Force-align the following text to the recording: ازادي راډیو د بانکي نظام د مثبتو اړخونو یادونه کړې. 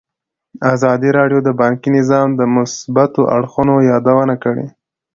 ازادي 0.73 1.09
راډیو 1.19 1.39
د 1.43 1.49
بانکي 1.61 1.89
نظام 1.97 2.27
د 2.35 2.41
مثبتو 2.55 3.21
اړخونو 3.35 3.75
یادونه 3.91 4.35
کړې. 4.43 4.65